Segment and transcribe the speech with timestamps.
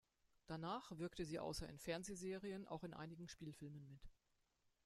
[0.47, 4.01] Danach wirkte sie außer in Fernsehserien auch in einigen Spielfilmen mit.